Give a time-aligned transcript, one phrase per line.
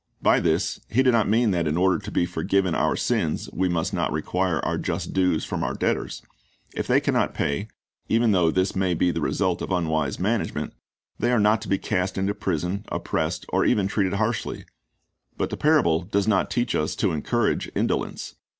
[0.19, 3.51] "^ By this He did not mean that in order to be forgiven our sins
[3.53, 6.23] we must not require our just dues from our debtors.
[6.73, 7.67] If they can not pay,
[8.09, 10.73] even though this may be the result of unwise management,
[11.19, 14.65] they are not to be cast into prison, oppressed, or even treated harshly;
[15.37, 18.33] but the parable does not teach us to encourage indolence.